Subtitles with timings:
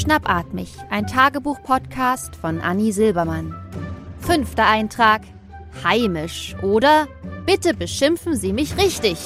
[0.00, 3.54] Schnappatmig, ein Tagebuch-Podcast von Anni Silbermann.
[4.18, 5.20] Fünfter Eintrag.
[5.84, 7.06] Heimisch oder
[7.44, 9.18] Bitte beschimpfen Sie mich richtig.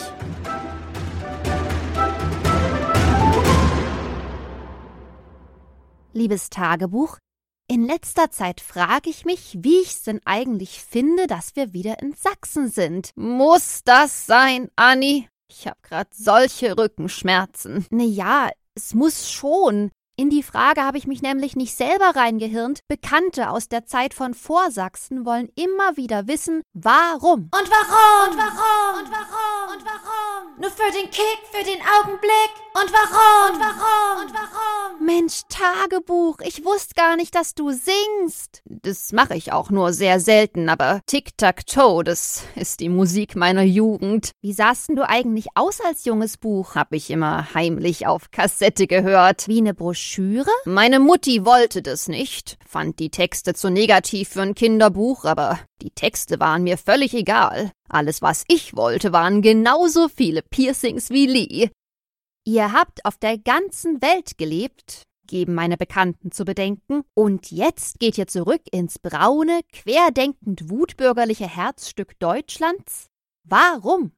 [6.12, 7.18] Liebes Tagebuch,
[7.68, 12.02] in letzter Zeit frage ich mich, wie ich es denn eigentlich finde, dass wir wieder
[12.02, 13.12] in Sachsen sind.
[13.14, 15.28] Muss das sein, Anni?
[15.48, 17.86] Ich hab grad solche Rückenschmerzen.
[17.90, 19.92] Na ja, es muss schon.
[20.16, 22.78] In die Frage habe ich mich nämlich nicht selber reingehirnt.
[22.86, 27.50] Bekannte aus der Zeit von Vorsachsen wollen immer wieder wissen, warum.
[27.50, 28.30] Und warum?
[28.30, 29.02] Und warum?
[29.02, 29.73] Und warum?
[30.56, 32.50] Nur für den Kick, für den Augenblick.
[32.74, 33.54] Und warum?
[33.54, 34.24] Und warum?
[34.24, 35.04] Und warum?
[35.04, 38.62] Mensch, Tagebuch, ich wusste gar nicht, dass du singst.
[38.64, 44.30] Das mache ich auch nur sehr selten, aber Tic-Tac-Toe, das ist die Musik meiner Jugend.
[44.42, 46.76] Wie sahst denn du eigentlich aus als junges Buch?
[46.76, 49.48] Hab ich immer heimlich auf Kassette gehört.
[49.48, 50.50] Wie eine Broschüre?
[50.64, 55.90] Meine Mutti wollte das nicht, fand die Texte zu negativ für ein Kinderbuch, aber die
[55.90, 57.72] Texte waren mir völlig egal.
[57.88, 61.70] Alles, was ich wollte, waren genauso viele Piercings wie Lee.
[62.46, 68.18] Ihr habt auf der ganzen Welt gelebt, geben meine Bekannten zu bedenken, und jetzt geht
[68.18, 73.06] ihr zurück ins braune, querdenkend wutbürgerliche Herzstück Deutschlands?
[73.44, 74.12] Warum?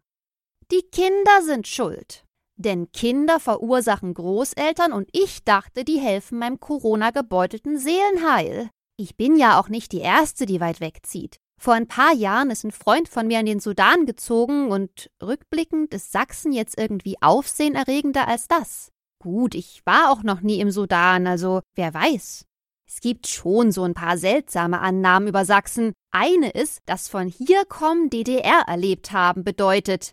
[0.73, 2.25] Die Kinder sind schuld.
[2.57, 8.71] Denn Kinder verursachen Großeltern und ich dachte, die helfen meinem Corona-gebeutelten Seelenheil.
[8.97, 11.39] Ich bin ja auch nicht die Erste, die weit wegzieht.
[11.59, 15.95] Vor ein paar Jahren ist ein Freund von mir in den Sudan gezogen und rückblickend
[15.95, 18.93] ist Sachsen jetzt irgendwie aufsehenerregender als das.
[19.19, 22.45] Gut, ich war auch noch nie im Sudan, also wer weiß.
[22.87, 25.93] Es gibt schon so ein paar seltsame Annahmen über Sachsen.
[26.13, 30.13] Eine ist, dass von hier kommen DDR erlebt haben bedeutet.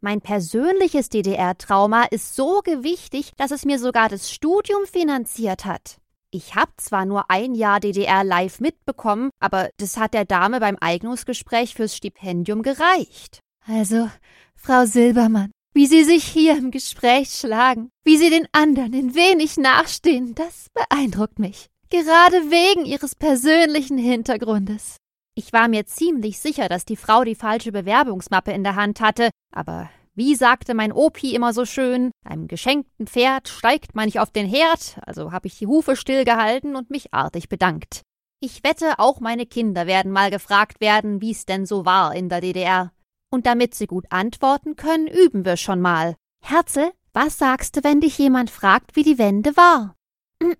[0.00, 5.99] Mein persönliches DDR-Trauma ist so gewichtig, dass es mir sogar das Studium finanziert hat.
[6.32, 10.76] Ich hab zwar nur ein Jahr DDR live mitbekommen, aber das hat der Dame beim
[10.80, 13.40] Eignungsgespräch fürs Stipendium gereicht.
[13.66, 14.08] Also,
[14.54, 19.56] Frau Silbermann, wie Sie sich hier im Gespräch schlagen, wie Sie den anderen in wenig
[19.56, 21.66] nachstehen, das beeindruckt mich.
[21.90, 24.98] Gerade wegen Ihres persönlichen Hintergrundes.
[25.34, 29.30] Ich war mir ziemlich sicher, dass die Frau die falsche Bewerbungsmappe in der Hand hatte,
[29.52, 34.30] aber wie sagte mein Opi immer so schön, einem geschenkten Pferd steigt man nicht auf
[34.30, 38.02] den Herd, also habe ich die Hufe stillgehalten und mich artig bedankt.
[38.40, 42.40] Ich wette, auch meine Kinder werden mal gefragt werden, wie's denn so war in der
[42.40, 42.92] DDR.
[43.30, 46.16] Und damit sie gut antworten können, üben wir schon mal.
[46.42, 49.94] Herzel, was sagst du, wenn dich jemand fragt, wie die Wende war?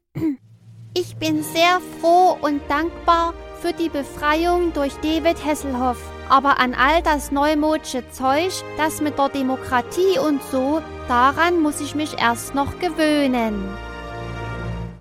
[0.93, 6.20] Ich bin sehr froh und dankbar für die Befreiung durch David Hasselhoff.
[6.31, 11.97] Aber an all das neumodische Zeug, das mit der Demokratie und so, daran muss ich
[11.97, 13.69] mich erst noch gewöhnen.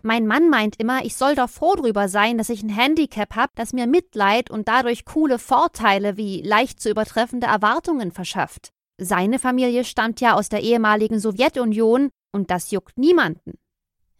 [0.02, 3.52] Mein Mann meint immer, ich soll doch froh drüber sein, dass ich ein Handicap habe,
[3.54, 8.72] das mir Mitleid und dadurch coole Vorteile wie leicht zu übertreffende Erwartungen verschafft.
[8.98, 13.54] Seine Familie stammt ja aus der ehemaligen Sowjetunion und das juckt niemanden.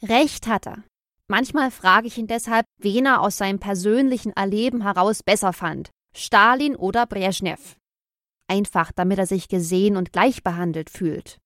[0.04, 0.84] Recht hat er.
[1.28, 5.90] Manchmal frage ich ihn deshalb, wen er aus seinem persönlichen Erleben heraus besser fand.
[6.16, 7.78] Stalin oder Brezhnev.
[8.48, 11.40] Einfach, damit er sich gesehen und gleich behandelt fühlt.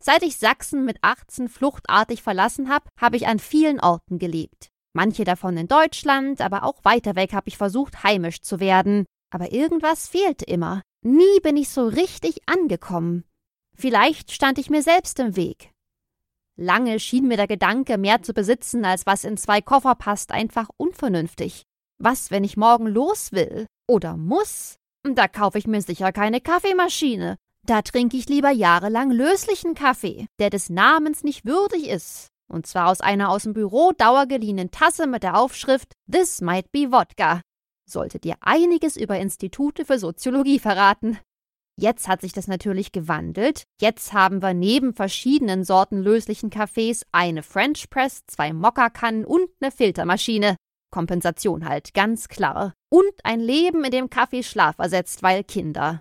[0.00, 4.68] Seit ich Sachsen mit 18 fluchtartig verlassen habe, habe ich an vielen Orten gelebt.
[4.94, 9.06] Manche davon in Deutschland, aber auch weiter weg habe ich versucht, heimisch zu werden.
[9.30, 10.82] Aber irgendwas fehlte immer.
[11.04, 13.24] Nie bin ich so richtig angekommen.
[13.76, 15.72] Vielleicht stand ich mir selbst im Weg.
[16.56, 20.68] Lange schien mir der Gedanke, mehr zu besitzen, als was in zwei Koffer passt, einfach
[20.76, 21.62] unvernünftig.
[21.98, 24.76] Was, wenn ich morgen los will oder muss?
[25.02, 27.36] Da kaufe ich mir sicher keine Kaffeemaschine.
[27.64, 32.28] Da trinke ich lieber jahrelang löslichen Kaffee, der des Namens nicht würdig ist.
[32.48, 36.92] Und zwar aus einer aus dem Büro dauergeliehenen Tasse mit der Aufschrift This might be
[36.92, 37.42] Wodka.
[37.84, 41.18] Sollte dir einiges über Institute für Soziologie verraten.
[41.76, 43.64] Jetzt hat sich das natürlich gewandelt.
[43.80, 49.70] Jetzt haben wir neben verschiedenen Sorten löslichen Kaffees eine French Press, zwei Mokka-Kannen und eine
[49.70, 50.56] Filtermaschine.
[50.90, 52.74] Kompensation halt, ganz klar.
[52.90, 56.00] Und ein Leben, in dem Kaffee Schlaf ersetzt, weil Kinder.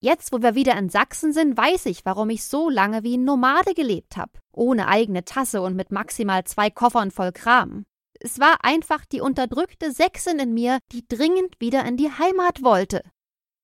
[0.00, 3.24] Jetzt, wo wir wieder in Sachsen sind, weiß ich, warum ich so lange wie ein
[3.24, 4.32] Nomade gelebt habe.
[4.52, 7.84] Ohne eigene Tasse und mit maximal zwei Koffern voll Kram.
[8.18, 13.02] Es war einfach die unterdrückte Sächsin in mir, die dringend wieder in die Heimat wollte.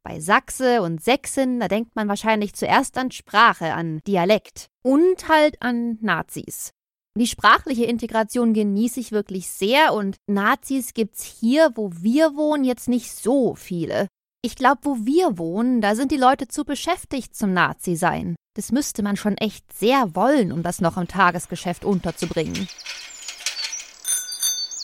[0.05, 5.61] Bei Sachse und Sächsin, da denkt man wahrscheinlich zuerst an Sprache, an Dialekt und halt
[5.61, 6.73] an Nazis.
[7.19, 12.87] Die sprachliche Integration genieße ich wirklich sehr und Nazis gibt's hier, wo wir wohnen, jetzt
[12.87, 14.07] nicht so viele.
[14.41, 18.37] Ich glaube, wo wir wohnen, da sind die Leute zu beschäftigt zum Nazi sein.
[18.55, 22.69] Das müsste man schon echt sehr wollen, um das noch im Tagesgeschäft unterzubringen.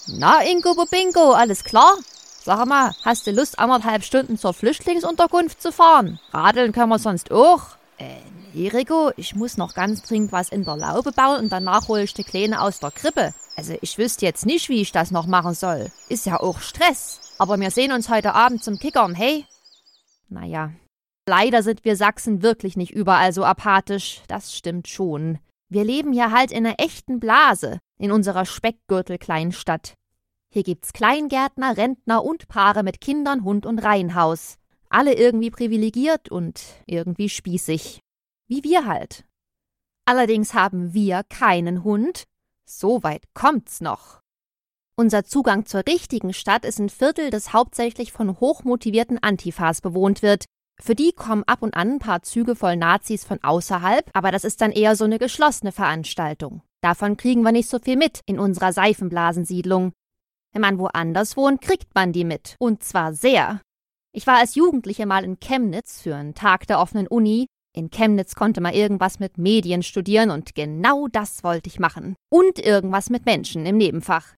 [0.08, 1.96] Na, Ingo Bingo, alles klar?
[2.42, 6.18] Sag mal, hast du Lust, anderthalb Stunden zur Flüchtlingsunterkunft zu fahren?
[6.32, 7.76] Radeln können wir sonst auch.
[7.98, 8.16] Äh,
[8.52, 8.70] nee,
[9.16, 12.24] ich muss noch ganz dringend was in der Laube bauen und danach hole ich die
[12.24, 13.34] Kleine aus der Krippe.
[13.56, 15.90] Also ich wüsste jetzt nicht, wie ich das noch machen soll.
[16.08, 17.20] Ist ja auch Stress.
[17.38, 19.44] Aber wir sehen uns heute Abend zum Kickern, hey?
[20.28, 20.72] Naja,
[21.28, 24.22] leider sind wir Sachsen wirklich nicht überall so apathisch.
[24.28, 25.38] Das stimmt schon.
[25.68, 29.94] Wir leben ja halt in einer echten Blase, in unserer Speckgürtel-Kleinstadt.
[30.52, 34.58] Hier gibt's Kleingärtner, Rentner und Paare mit Kindern, Hund und Reihenhaus.
[34.94, 37.98] Alle irgendwie privilegiert und irgendwie spießig.
[38.46, 39.24] Wie wir halt.
[40.04, 42.22] Allerdings haben wir keinen Hund.
[42.64, 44.20] So weit kommt's noch.
[44.96, 50.44] Unser Zugang zur richtigen Stadt ist ein Viertel, das hauptsächlich von hochmotivierten Antifas bewohnt wird.
[50.80, 54.44] Für die kommen ab und an ein paar Züge voll Nazis von außerhalb, aber das
[54.44, 56.62] ist dann eher so eine geschlossene Veranstaltung.
[56.82, 59.92] Davon kriegen wir nicht so viel mit in unserer Seifenblasensiedlung.
[60.52, 62.54] Wenn man woanders wohnt, kriegt man die mit.
[62.60, 63.60] Und zwar sehr.
[64.16, 67.46] Ich war als Jugendliche mal in Chemnitz für einen Tag der offenen Uni.
[67.76, 72.14] In Chemnitz konnte man irgendwas mit Medien studieren und genau das wollte ich machen.
[72.30, 74.34] Und irgendwas mit Menschen im Nebenfach.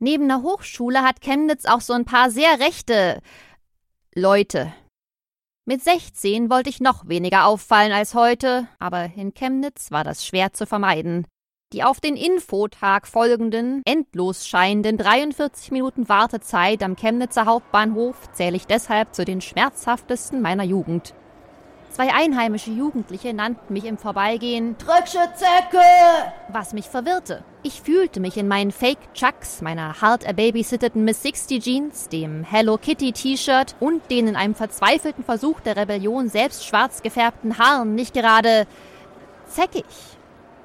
[0.00, 3.20] Neben der Hochschule hat Chemnitz auch so ein paar sehr rechte
[4.14, 4.72] Leute.
[5.66, 10.54] Mit 16 wollte ich noch weniger auffallen als heute, aber in Chemnitz war das schwer
[10.54, 11.26] zu vermeiden.
[11.74, 18.66] Die auf den Infotag folgenden, endlos scheinenden 43 Minuten Wartezeit am Chemnitzer Hauptbahnhof zähle ich
[18.66, 21.12] deshalb zu den schmerzhaftesten meiner Jugend.
[21.90, 25.84] Zwei einheimische Jugendliche nannten mich im Vorbeigehen Drückschezecke!
[26.50, 27.44] was mich verwirrte.
[27.62, 32.78] Ich fühlte mich in meinen Fake Chucks, meiner hart erbabysitteten Miss 60 Jeans, dem Hello
[32.78, 38.14] Kitty T-Shirt und den in einem verzweifelten Versuch der Rebellion selbst schwarz gefärbten Haaren nicht
[38.14, 38.66] gerade
[39.48, 39.84] zeckig.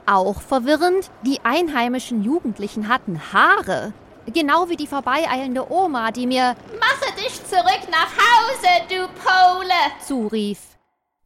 [0.05, 3.93] Auch verwirrend, die einheimischen Jugendlichen hatten Haare.
[4.25, 9.73] Genau wie die vorbeieilende Oma, die mir Mache dich zurück nach Hause, du Pole!
[10.05, 10.59] zurief.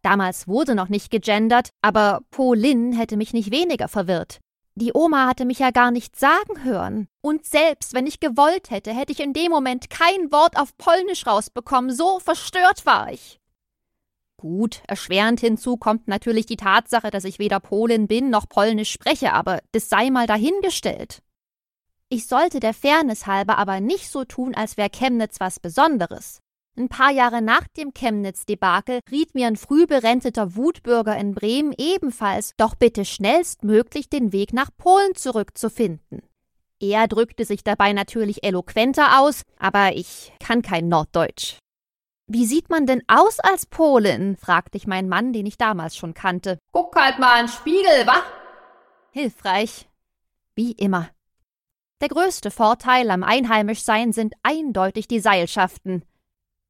[0.01, 4.39] Damals wurde noch nicht gegendert, aber Polin hätte mich nicht weniger verwirrt.
[4.75, 7.07] Die Oma hatte mich ja gar nicht sagen hören.
[7.21, 11.25] Und selbst wenn ich gewollt hätte, hätte ich in dem Moment kein Wort auf Polnisch
[11.25, 13.39] rausbekommen, so verstört war ich.
[14.38, 19.34] Gut, erschwerend hinzu kommt natürlich die Tatsache, dass ich weder Polin bin noch Polnisch spreche,
[19.34, 21.24] aber das sei mal dahingestellt.
[22.10, 26.39] Ich sollte der Fairness halber aber nicht so tun, als wäre Chemnitz was Besonderes.
[26.78, 32.54] Ein paar Jahre nach dem Chemnitz-Debakel riet mir ein früh berenteter Wutbürger in Bremen ebenfalls,
[32.57, 36.22] doch bitte schnellstmöglich den Weg nach Polen zurückzufinden.
[36.80, 41.57] Er drückte sich dabei natürlich eloquenter aus, aber ich kann kein Norddeutsch.
[42.29, 44.35] Wie sieht man denn aus als Polin?
[44.35, 46.59] fragte ich meinen Mann, den ich damals schon kannte.
[46.74, 48.21] Guck halt mal in den Spiegel, wa?
[49.12, 49.88] Hilfreich.
[50.53, 51.09] Wie immer.
[52.01, 56.03] Der größte Vorteil am Einheimischsein sind eindeutig die Seilschaften.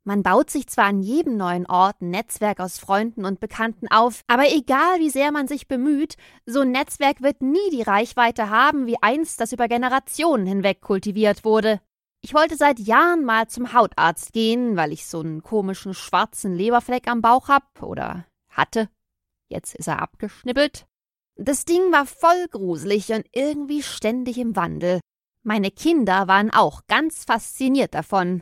[0.03, 4.21] Man baut sich zwar an jedem neuen Ort ein Netzwerk aus Freunden und Bekannten auf,
[4.27, 6.15] aber egal wie sehr man sich bemüht,
[6.45, 11.43] so ein Netzwerk wird nie die Reichweite haben, wie einst das über Generationen hinweg kultiviert
[11.43, 11.81] wurde.
[12.21, 17.07] Ich wollte seit Jahren mal zum Hautarzt gehen, weil ich so einen komischen schwarzen Leberfleck
[17.07, 18.89] am Bauch hab oder hatte.
[19.49, 20.87] Jetzt ist er abgeschnippelt.
[21.35, 24.99] Das Ding war voll gruselig und irgendwie ständig im Wandel.
[25.43, 28.41] Meine Kinder waren auch ganz fasziniert davon.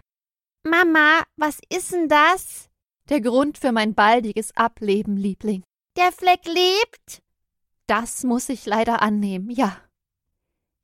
[0.63, 2.69] Mama, was ist denn das?
[3.09, 5.63] Der Grund für mein baldiges Ableben, Liebling.
[5.97, 7.21] Der Fleck lebt?
[7.85, 9.77] Das muss ich leider annehmen, ja.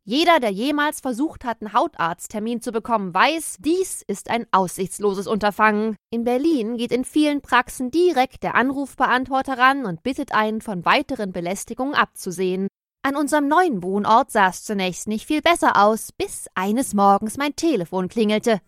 [0.03, 5.95] Jeder, der jemals versucht hat, einen Hautarzttermin zu bekommen, weiß, dies ist ein aussichtsloses Unterfangen.
[6.09, 11.31] In Berlin geht in vielen Praxen direkt der Anrufbeantworter ran und bittet einen, von weiteren
[11.31, 12.67] Belästigungen abzusehen.
[13.03, 17.55] An unserem neuen Wohnort sah es zunächst nicht viel besser aus, bis eines Morgens mein
[17.55, 18.59] Telefon klingelte.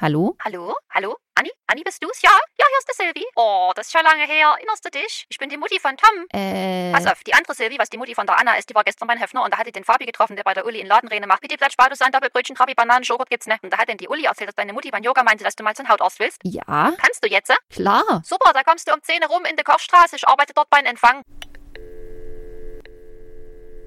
[0.00, 0.36] Hallo?
[0.44, 0.76] Hallo?
[0.94, 1.16] Hallo?
[1.34, 1.50] Anni?
[1.66, 2.22] Anni, bist du's?
[2.22, 2.30] Ja?
[2.30, 3.26] Ja, hier ist die Silvi.
[3.34, 4.54] Oh, das ist schon lange her.
[4.56, 5.26] Erinnerst du dich?
[5.28, 6.24] Ich bin die Mutti von Tom.
[6.30, 6.92] Äh.
[6.92, 9.08] Pass auf, die andere Silvi, was die Mutti von der Anna ist, die war gestern
[9.08, 11.26] beim Höfner und da hat die den Fabi getroffen, der bei der Uli in Ladenrene
[11.26, 11.40] macht.
[11.40, 13.56] Bitte Blatt, Spartus, Sand, Doppelbrötchen, Trabi, Bananen, Joghurt gibt's ne?
[13.60, 15.64] Und da hat denn die Uli erzählt, dass deine Mutti beim Yoga meinte, dass du
[15.64, 16.38] mal zum Hautarzt willst.
[16.44, 16.92] Ja?
[16.96, 17.52] Kannst du jetzt?
[17.68, 18.22] Klar.
[18.24, 20.14] Super, da kommst du um 10 Uhr rum in der Kochstraße.
[20.14, 21.22] Ich arbeite dort beim Empfang.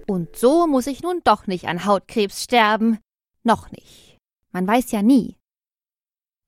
[0.10, 3.00] Und so muss ich nun doch nicht an Hautkrebs sterben.
[3.44, 4.18] Noch nicht.
[4.52, 5.38] Man weiß ja nie.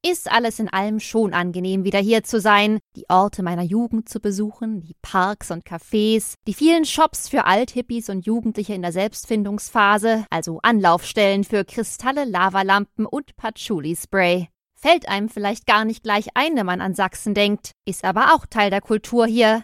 [0.06, 4.20] Ist alles in allem schon angenehm, wieder hier zu sein, die Orte meiner Jugend zu
[4.20, 10.26] besuchen, die Parks und Cafés, die vielen Shops für Althippies und Jugendliche in der Selbstfindungsphase,
[10.30, 14.50] also Anlaufstellen für Kristalle, Lavalampen und Patchouli-Spray.
[14.78, 18.46] Fällt einem vielleicht gar nicht gleich ein, wenn man an Sachsen denkt, ist aber auch
[18.46, 19.64] Teil der Kultur hier.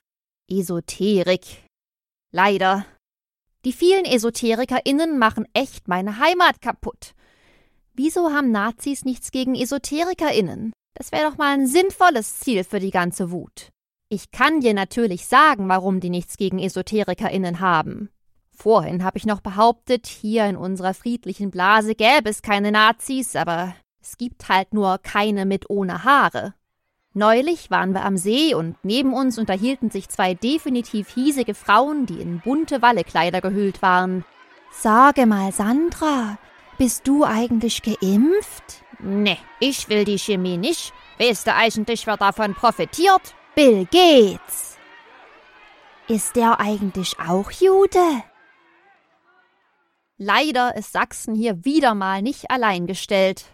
[0.50, 1.66] Esoterik.
[2.32, 2.86] Leider.
[3.66, 7.14] Die vielen EsoterikerInnen machen echt meine Heimat kaputt.
[7.94, 10.74] Wieso haben Nazis nichts gegen EsoterikerInnen?
[10.94, 13.70] Das wäre doch mal ein sinnvolles Ziel für die ganze Wut.
[14.10, 18.10] Ich kann dir natürlich sagen, warum die nichts gegen EsoterikerInnen haben.
[18.52, 23.74] Vorhin habe ich noch behauptet, hier in unserer friedlichen Blase gäbe es keine Nazis, aber
[24.02, 26.54] es gibt halt nur keine mit ohne Haare.
[27.14, 32.22] Neulich waren wir am See und neben uns unterhielten sich zwei definitiv hiesige Frauen, die
[32.22, 34.26] in bunte Wallekleider gehüllt waren.
[34.72, 36.38] Sage mal, Sandra,
[36.80, 38.84] bist du eigentlich geimpft?
[39.00, 40.94] Ne, ich will die Chemie nicht.
[41.20, 43.36] Weißt du eigentlich, wer davon profitiert?
[43.54, 44.78] Bill Gates.
[46.08, 48.24] Ist der eigentlich auch Jude?
[50.18, 53.46] Leider ist Sachsen hier wieder mal nicht allein gestellt.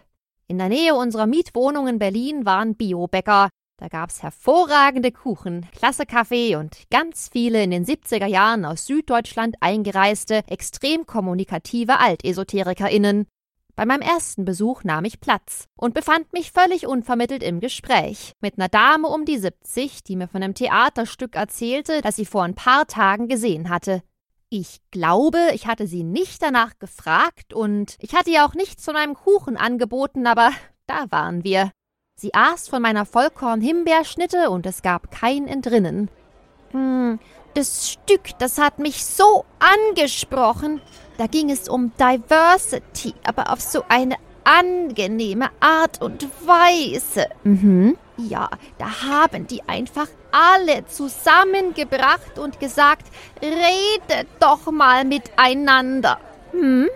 [0.46, 3.50] In der Nähe unserer Mietwohnung in Berlin waren Biobäcker.
[3.78, 9.56] Da gab's hervorragende Kuchen, klasse Kaffee und ganz viele in den 70er Jahren aus Süddeutschland
[9.60, 13.26] eingereiste, extrem kommunikative AltesoterikerInnen.
[13.74, 18.58] Bei meinem ersten Besuch nahm ich Platz und befand mich völlig unvermittelt im Gespräch mit
[18.58, 22.54] einer Dame um die 70, die mir von einem Theaterstück erzählte, das sie vor ein
[22.54, 24.02] paar Tagen gesehen hatte.
[24.48, 28.96] Ich glaube, ich hatte sie nicht danach gefragt und ich hatte ihr auch nichts von
[28.96, 30.50] einem Kuchen angeboten, aber
[30.86, 31.72] da waren wir.
[32.18, 36.08] Sie aß von meiner Vollkorn-Himbeerschnitte und es gab kein Entrinnen.
[36.70, 37.18] Hm,
[37.52, 40.80] das Stück, das hat mich so angesprochen.
[41.18, 47.26] Da ging es um Diversity, aber auf so eine angenehme Art und Weise.
[47.44, 47.98] Mhm.
[48.16, 53.08] Ja, da haben die einfach alle zusammengebracht und gesagt,
[53.42, 56.18] redet doch mal miteinander.
[56.52, 56.88] Hm?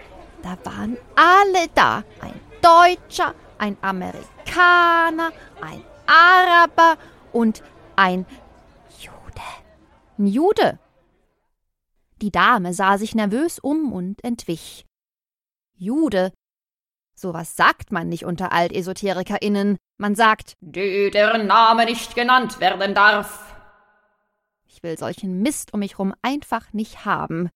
[0.42, 2.04] Da waren alle da.
[2.22, 6.98] Ein Deutscher, ein Amerikaner, ein Araber
[7.32, 7.62] und
[7.96, 8.26] ein
[8.98, 9.42] Jude.
[10.18, 10.78] Ein Jude?
[12.20, 14.84] Die Dame sah sich nervös um und entwich.
[15.76, 16.32] Jude.
[17.14, 19.76] Sowas sagt man nicht unter AltesoterikerInnen.
[19.98, 23.54] Man sagt, die deren Name nicht genannt werden darf.
[24.66, 27.50] Ich will solchen Mist um mich rum einfach nicht haben.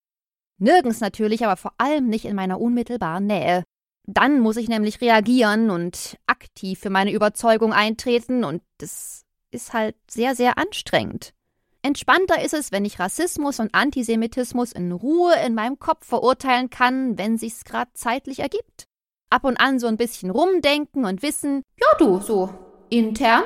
[0.59, 3.65] Nirgends natürlich, aber vor allem nicht in meiner unmittelbaren Nähe.
[4.07, 9.97] Dann muss ich nämlich reagieren und aktiv für meine Überzeugung eintreten und das ist halt
[10.11, 11.33] sehr, sehr anstrengend.
[11.81, 17.19] Entspannter ist es, wenn ich Rassismus und Antisemitismus in Ruhe in meinem Kopf verurteilen kann,
[17.19, 18.87] wenn sich's grad zeitlich ergibt.
[19.31, 22.51] Ab und an so ein bisschen rumdenken und wissen, ja du, so
[22.89, 23.43] intern,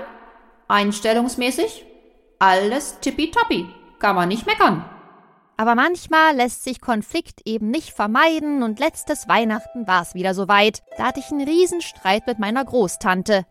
[0.68, 1.84] einstellungsmäßig,
[2.38, 3.66] alles tippitoppi,
[3.98, 4.84] kann man nicht meckern.
[5.60, 10.84] Aber manchmal lässt sich Konflikt eben nicht vermeiden und letztes Weihnachten war's wieder soweit.
[10.96, 13.44] Da hatte ich einen Riesenstreit mit meiner Großtante.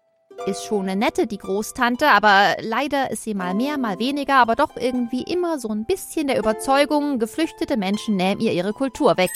[0.46, 4.56] Ist schon eine nette, die Großtante, aber leider ist sie mal mehr, mal weniger, aber
[4.56, 9.32] doch irgendwie immer so ein bisschen der Überzeugung, geflüchtete Menschen nehmen ihr ihre Kultur weg.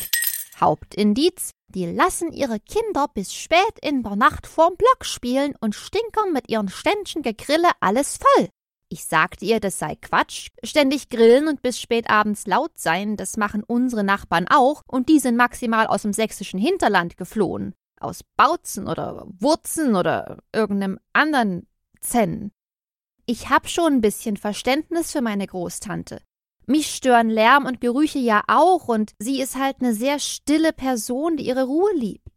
[0.62, 6.32] Hauptindiz, die lassen ihre Kinder bis spät in der Nacht vorm Block spielen und stinkern
[6.32, 8.48] mit ihren Ständchen Gegrille alles voll.
[8.93, 10.50] Ich sagte ihr, das sei Quatsch.
[10.63, 15.19] Ständig grillen und bis spät abends laut sein, das machen unsere Nachbarn auch, und die
[15.19, 21.67] sind maximal aus dem sächsischen Hinterland geflohen aus Bautzen oder Wurzen oder irgendeinem anderen
[22.01, 22.51] Zen.
[23.25, 26.21] Ich hab schon ein bisschen Verständnis für meine Großtante.
[26.65, 31.38] Mich stören Lärm und Gerüche ja auch und sie ist halt eine sehr stille Person,
[31.38, 32.30] die ihre Ruhe liebt.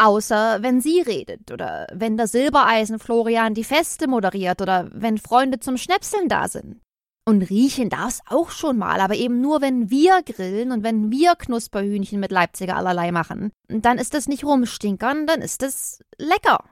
[0.00, 5.58] Außer wenn sie redet oder wenn der Silbereisen Florian die Feste moderiert oder wenn Freunde
[5.58, 6.80] zum Schnäpseln da sind.
[7.26, 11.34] Und riechen darf's auch schon mal, aber eben nur, wenn wir grillen und wenn wir
[11.34, 13.50] Knusperhühnchen mit Leipziger allerlei machen.
[13.66, 16.64] Dann ist es nicht rumstinkern, dann ist es lecker.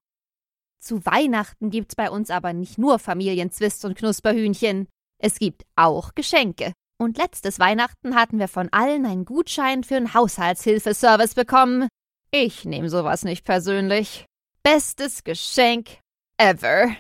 [0.81, 4.87] Zu Weihnachten gibt's bei uns aber nicht nur Familienzwist und Knusperhühnchen.
[5.19, 6.73] Es gibt auch Geschenke.
[6.99, 11.89] Und letztes Weihnachten hatten wir von allen einen Gutschein für einen Haushaltshilfeservice bekommen.
[12.39, 14.27] Ich nehme sowas nicht persönlich.
[14.63, 16.01] Bestes Geschenk
[16.37, 16.95] ever.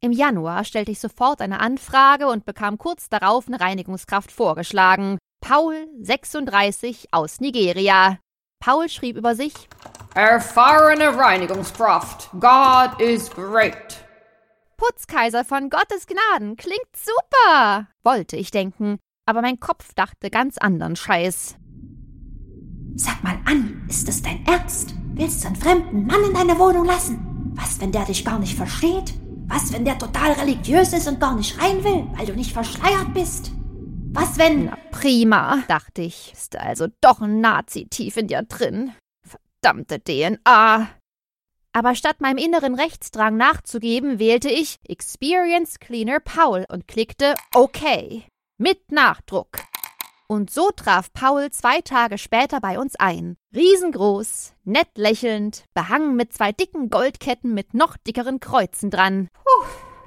[0.00, 5.18] Im Januar stellte ich sofort eine Anfrage und bekam kurz darauf eine Reinigungskraft vorgeschlagen.
[5.42, 8.18] Paul, 36, aus Nigeria.
[8.58, 9.52] Paul schrieb über sich
[10.14, 12.30] Erfahrene Reinigungskraft.
[12.40, 14.02] God is great.
[14.78, 16.56] Putzkaiser von Gottes Gnaden.
[16.56, 18.96] Klingt super, wollte ich denken.
[19.26, 21.58] Aber mein Kopf dachte ganz anderen Scheiß.
[22.96, 24.94] Sag mal an, ist es dein Ernst?
[25.12, 27.52] Willst du einen fremden Mann in deine Wohnung lassen?
[27.54, 29.12] Was, wenn der dich gar nicht versteht?
[29.46, 33.12] Was, wenn der total religiös ist und gar nicht rein will, weil du nicht verschleiert
[33.12, 33.52] bist?
[34.12, 34.66] Was, wenn...
[34.66, 36.32] Na prima, dachte ich.
[36.32, 38.92] Ist also doch ein Nazi tief in dir drin.
[39.22, 40.88] Verdammte DNA.
[41.72, 48.24] Aber statt meinem inneren Rechtsdrang nachzugeben, wählte ich Experience Cleaner Paul und klickte OK.
[48.56, 49.58] Mit Nachdruck.
[50.28, 53.36] Und so traf Paul zwei Tage später bei uns ein.
[53.54, 59.28] Riesengroß, nett lächelnd, behangen mit zwei dicken Goldketten mit noch dickeren Kreuzen dran.
[59.32, 59.66] Puh,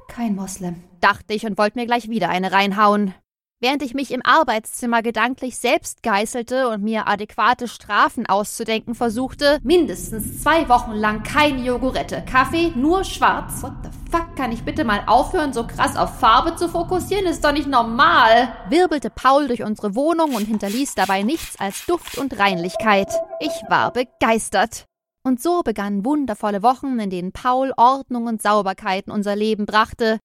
[0.10, 3.14] kein Moslem, dachte ich und wollte mir gleich wieder eine reinhauen.
[3.62, 10.42] Während ich mich im Arbeitszimmer gedanklich selbst geißelte und mir adäquate Strafen auszudenken versuchte, mindestens
[10.42, 13.62] zwei Wochen lang keine Jogurette, Kaffee, nur schwarz.
[13.62, 17.26] What the fuck, kann ich bitte mal aufhören, so krass auf Farbe zu fokussieren?
[17.26, 18.54] Ist doch nicht normal.
[18.70, 23.12] Wirbelte Paul durch unsere Wohnung und hinterließ dabei nichts als Duft und Reinlichkeit.
[23.42, 24.86] Ich war begeistert.
[25.26, 30.18] Und so begannen wundervolle Wochen, in denen Paul Ordnung und Sauberkeit in unser Leben brachte,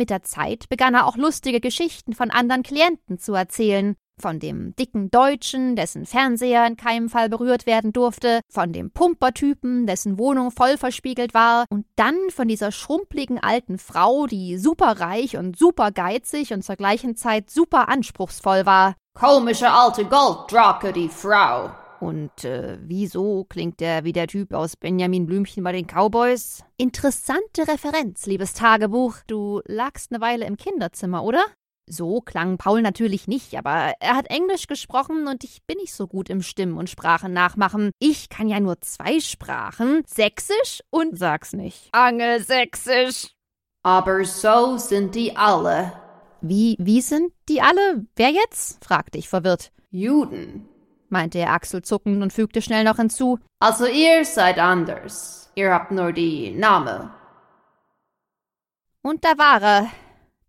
[0.00, 3.96] mit der Zeit begann er auch lustige Geschichten von anderen Klienten zu erzählen.
[4.18, 9.86] Von dem dicken Deutschen, dessen Fernseher in keinem Fall berührt werden durfte, von dem Pumpertypen,
[9.86, 15.58] dessen Wohnung voll verspiegelt war, und dann von dieser schrumpeligen alten Frau, die superreich und
[15.58, 18.94] super geizig und zur gleichen Zeit super anspruchsvoll war.
[19.14, 21.70] Komische alte Golddrake, die Frau.
[22.00, 26.64] Und äh, wieso klingt der wie der Typ aus Benjamin Blümchen bei den Cowboys?
[26.78, 29.16] Interessante Referenz, liebes Tagebuch.
[29.26, 31.44] Du lagst eine Weile im Kinderzimmer, oder?
[31.86, 36.06] So klang Paul natürlich nicht, aber er hat Englisch gesprochen und ich bin nicht so
[36.06, 37.90] gut im Stimmen und Sprachen nachmachen.
[37.98, 41.88] Ich kann ja nur zwei Sprachen, Sächsisch und sag's nicht.
[41.92, 43.34] Angelsächsisch.
[43.82, 45.92] Aber so sind die alle.
[46.40, 48.06] Wie, wie sind die alle?
[48.16, 48.82] Wer jetzt?
[48.82, 49.72] fragte ich verwirrt.
[49.90, 50.69] Juden
[51.10, 53.38] meinte er achselzuckend und fügte schnell noch hinzu.
[53.58, 55.50] Also ihr seid anders.
[55.54, 57.12] Ihr habt nur die Name.
[59.02, 59.90] Und da war er.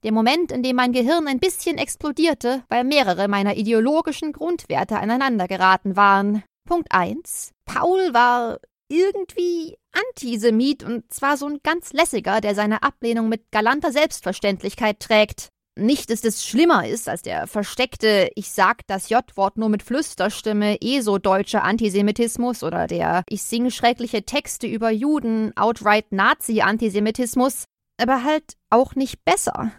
[0.03, 5.95] Der Moment, in dem mein Gehirn ein bisschen explodierte, weil mehrere meiner ideologischen Grundwerte aneinandergeraten
[5.95, 6.43] waren.
[6.67, 7.51] Punkt 1.
[7.65, 8.57] Paul war
[8.89, 15.49] irgendwie Antisemit und zwar so ein ganz lässiger, der seine Ablehnung mit galanter Selbstverständlichkeit trägt.
[15.77, 20.75] Nicht, dass das schlimmer ist als der versteckte Ich sag das J-Wort nur mit Flüsterstimme
[20.81, 27.63] eh so deutsche Antisemitismus oder der Ich singe schreckliche Texte über Juden outright Nazi-Antisemitismus,
[28.01, 29.71] aber halt auch nicht besser.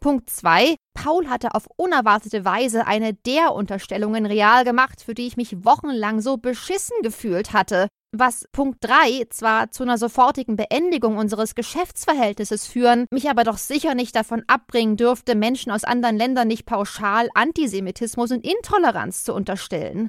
[0.00, 0.74] Punkt 2.
[0.94, 6.20] Paul hatte auf unerwartete Weise eine der Unterstellungen real gemacht, für die ich mich wochenlang
[6.20, 13.06] so beschissen gefühlt hatte was Punkt 3 zwar zu einer sofortigen Beendigung unseres Geschäftsverhältnisses führen,
[13.10, 18.32] mich aber doch sicher nicht davon abbringen dürfte, Menschen aus anderen Ländern nicht pauschal Antisemitismus
[18.32, 20.08] und Intoleranz zu unterstellen.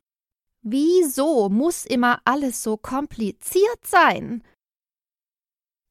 [0.64, 4.44] Wieso muss immer alles so kompliziert sein?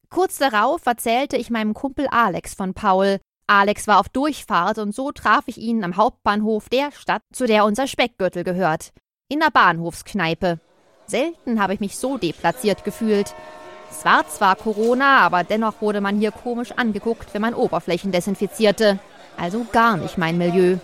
[0.09, 3.19] Kurz darauf erzählte ich meinem Kumpel Alex von Paul.
[3.47, 7.65] Alex war auf Durchfahrt und so traf ich ihn am Hauptbahnhof der Stadt, zu der
[7.65, 8.91] unser Speckgürtel gehört.
[9.29, 10.59] In der Bahnhofskneipe.
[11.11, 13.35] Selten habe ich mich so deplatziert gefühlt.
[13.91, 18.97] Es war zwar Corona, aber dennoch wurde man hier komisch angeguckt, wenn man Oberflächen desinfizierte.
[19.37, 20.77] Also gar nicht mein Milieu.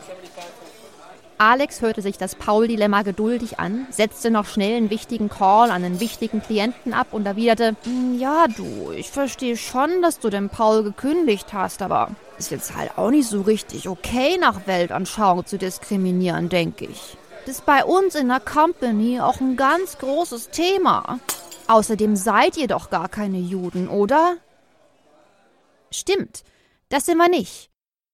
[1.38, 6.00] Alex hörte sich das Paul-Dilemma geduldig an, setzte noch schnell einen wichtigen Call an einen
[6.00, 10.84] wichtigen Klienten ab und erwiderte: hm, Ja, du, ich verstehe schon, dass du den Paul
[10.84, 16.50] gekündigt hast, aber ist jetzt halt auch nicht so richtig okay, nach Weltanschauung zu diskriminieren,
[16.50, 17.18] denke ich.
[17.48, 21.22] Das ist bei uns in der Company auch ein ganz großes Thema.
[21.70, 24.36] Außerdem seid ihr doch gar keine Juden, oder?
[25.90, 26.44] Stimmt,
[26.90, 27.70] das sind wir nicht.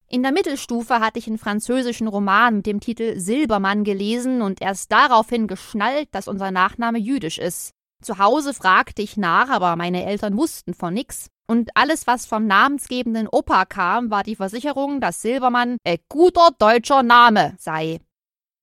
[0.07, 4.91] In der Mittelstufe hatte ich einen französischen Roman mit dem Titel Silbermann gelesen und erst
[4.91, 7.71] daraufhin geschnallt, dass unser Nachname jüdisch ist.
[8.03, 11.29] Zu Hause fragte ich nach, aber meine Eltern wussten von nix.
[11.47, 17.01] Und alles, was vom namensgebenden Opa kam, war die Versicherung, dass Silbermann ein guter deutscher
[17.01, 17.99] Name sei.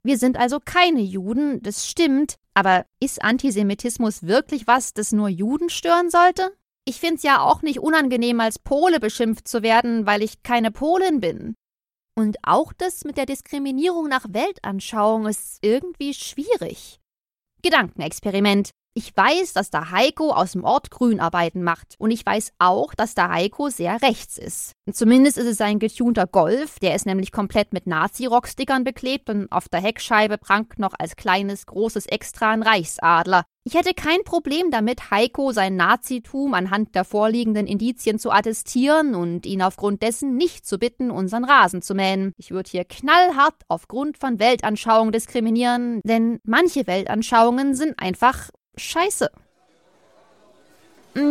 [0.03, 5.69] Wir sind also keine Juden, das stimmt, aber ist Antisemitismus wirklich was, das nur Juden
[5.69, 6.57] stören sollte?
[6.87, 11.21] Ich find's ja auch nicht unangenehm, als Pole beschimpft zu werden, weil ich keine Polin
[11.21, 11.55] bin.
[12.17, 16.99] Und auch das mit der Diskriminierung nach Weltanschauung ist irgendwie schwierig.
[17.63, 18.71] Gedankenexperiment.
[18.95, 21.95] Ich weiß, dass der Heiko aus dem Ort Grünarbeiten macht.
[21.99, 24.73] Und ich weiß auch, dass der Heiko sehr rechts ist.
[24.93, 29.69] Zumindest ist es ein getunter Golf, der ist nämlich komplett mit Nazi-Rockstickern beklebt und auf
[29.69, 33.45] der Heckscheibe prangt noch als kleines, großes Extra ein Reichsadler.
[33.63, 39.45] Ich hätte kein Problem damit, Heiko sein Nazitum anhand der vorliegenden Indizien zu attestieren und
[39.45, 42.33] ihn aufgrund dessen nicht zu bitten, unseren Rasen zu mähen.
[42.39, 49.31] Ich würde hier knallhart aufgrund von Weltanschauung diskriminieren, denn manche Weltanschauungen sind einfach scheiße.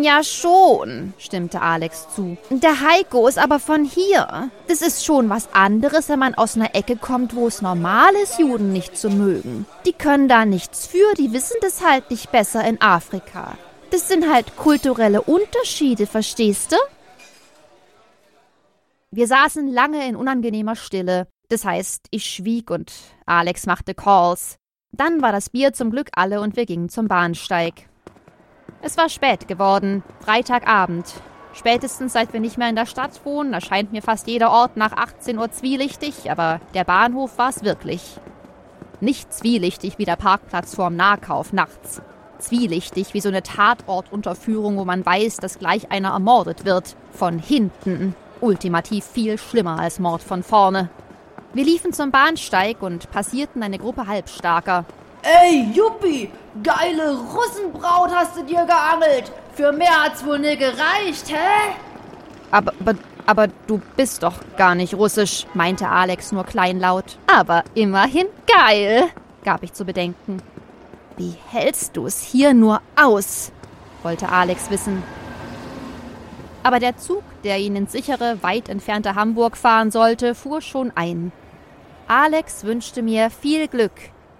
[0.01, 2.37] Ja, schon, stimmte Alex zu.
[2.49, 4.51] Der Heiko ist aber von hier.
[4.67, 8.39] Das ist schon was anderes, wenn man aus einer Ecke kommt, wo es normal ist,
[8.39, 9.65] Juden nicht zu mögen.
[9.85, 13.57] Die können da nichts für, die wissen das halt nicht besser in Afrika.
[13.91, 16.77] Das sind halt kulturelle Unterschiede, verstehst du?
[19.11, 21.27] Wir saßen lange in unangenehmer Stille.
[21.47, 22.91] Das heißt, ich schwieg und
[23.25, 24.58] Alex machte Calls.
[24.91, 27.87] Dann war das Bier zum Glück alle und wir gingen zum Bahnsteig.
[28.81, 31.05] Es war spät geworden, Freitagabend.
[31.53, 34.93] Spätestens seit wir nicht mehr in der Stadt wohnen, erscheint mir fast jeder Ort nach
[34.93, 38.19] 18 Uhr zwielichtig, aber der Bahnhof war es wirklich.
[39.01, 42.01] Nicht zwielichtig wie der Parkplatz vorm Nahkauf nachts.
[42.39, 46.95] Zwielichtig wie so eine Tatortunterführung, wo man weiß, dass gleich einer ermordet wird.
[47.11, 48.15] Von hinten.
[48.41, 50.89] Ultimativ viel schlimmer als Mord von vorne.
[51.53, 54.85] Wir liefen zum Bahnsteig und passierten eine Gruppe Halbstarker.
[55.23, 56.29] Ey, Juppie,
[56.63, 59.31] geile Russenbraut hast du dir geangelt.
[59.55, 61.73] Für mehr hat's wohl nie gereicht, hä?
[62.51, 62.93] Aber, aber,
[63.25, 67.17] aber du bist doch gar nicht russisch, meinte Alex nur kleinlaut.
[67.25, 69.09] Aber immerhin geil,
[69.43, 70.43] gab ich zu bedenken.
[71.17, 73.51] Wie hältst du es hier nur aus?
[74.03, 75.01] wollte Alex wissen.
[76.61, 81.31] Aber der Zug, der ihn ins sichere, weit entfernte Hamburg fahren sollte, fuhr schon ein.
[82.09, 83.91] Alex wünschte mir viel Glück,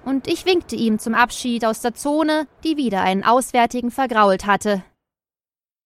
[0.03, 4.83] und ich winkte ihm zum Abschied aus der Zone, die wieder einen Auswärtigen vergrault hatte.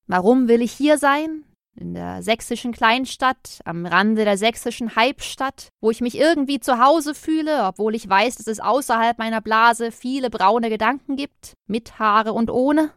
[0.08, 1.44] Warum will ich hier sein?
[1.76, 7.14] In der sächsischen Kleinstadt, am Rande der sächsischen Halbstadt, wo ich mich irgendwie zu Hause
[7.14, 12.32] fühle, obwohl ich weiß, dass es außerhalb meiner Blase viele braune Gedanken gibt, mit Haare
[12.32, 12.92] und ohne?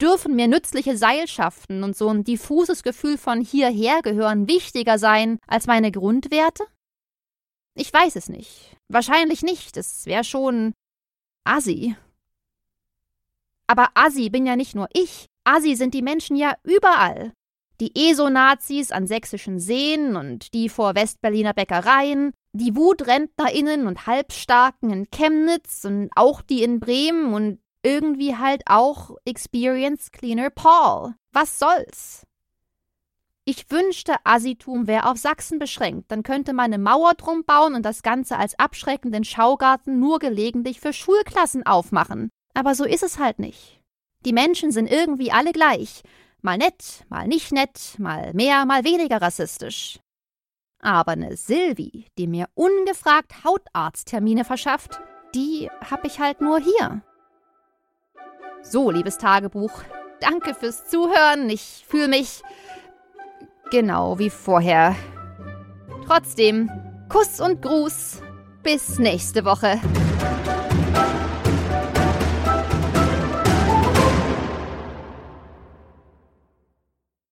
[0.00, 5.68] Dürfen mir nützliche Seilschaften und so ein diffuses Gefühl von hierher gehören wichtiger sein als
[5.68, 6.64] meine Grundwerte?
[7.76, 8.76] Ich weiß es nicht.
[8.88, 9.76] Wahrscheinlich nicht.
[9.76, 10.72] Es wäre schon
[11.44, 11.94] Assi.
[13.66, 15.26] Aber Assi bin ja nicht nur ich.
[15.44, 17.32] Assi sind die Menschen ja überall.
[17.80, 25.10] Die ESO-Nazis an sächsischen Seen und die vor Westberliner Bäckereien, die WutrentnerInnen und Halbstarken in
[25.10, 31.14] Chemnitz und auch die in Bremen und irgendwie halt auch Experience Cleaner Paul.
[31.32, 32.26] Was soll's?
[33.48, 37.84] Ich wünschte, Assitum wäre auf Sachsen beschränkt, dann könnte man eine Mauer drum bauen und
[37.84, 42.28] das Ganze als abschreckenden Schaugarten nur gelegentlich für Schulklassen aufmachen.
[42.54, 43.80] Aber so ist es halt nicht.
[44.24, 46.02] Die Menschen sind irgendwie alle gleich.
[46.42, 50.00] Mal nett, mal nicht nett, mal mehr, mal weniger rassistisch.
[50.80, 55.00] Aber eine Silvi, die mir ungefragt Hautarzttermine verschafft,
[55.36, 57.00] die hab ich halt nur hier.
[58.62, 59.84] So, liebes Tagebuch,
[60.18, 61.48] danke fürs Zuhören.
[61.48, 62.42] Ich fühle mich
[63.70, 64.94] Genau wie vorher.
[66.06, 66.70] Trotzdem,
[67.08, 68.22] Kuss und Gruß.
[68.62, 69.80] Bis nächste Woche.